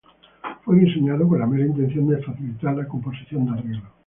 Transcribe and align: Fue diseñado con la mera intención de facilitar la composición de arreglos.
Fue 0.65 0.77
diseñado 0.79 1.27
con 1.29 1.37
la 1.37 1.45
mera 1.45 1.67
intención 1.67 2.07
de 2.07 2.23
facilitar 2.23 2.75
la 2.75 2.87
composición 2.87 3.45
de 3.45 3.51
arreglos. 3.51 3.83